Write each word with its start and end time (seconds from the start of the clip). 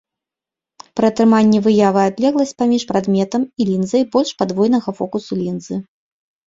Пры 0.99 1.05
атрыманні 1.11 1.59
выявы 1.67 2.01
адлегласць 2.11 2.55
паміж 2.63 2.81
прадметам 2.93 3.41
і 3.59 3.63
лінзай 3.71 4.03
больш 4.17 4.29
падвойнага 4.43 4.89
фокусу 5.03 5.43
лінзы. 5.45 5.75